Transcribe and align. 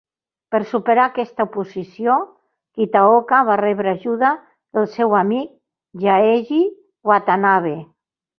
Per 0.53 0.59
superar 0.69 1.01
aquesta 1.01 1.43
oposició, 1.49 2.15
Kitaoka 2.79 3.41
va 3.51 3.59
rebre 3.61 3.93
ajuda 3.99 4.33
del 4.79 4.89
seu 4.95 5.15
amic 5.19 5.53
Yaeji 6.07 6.63
Watanabe. 7.13 7.77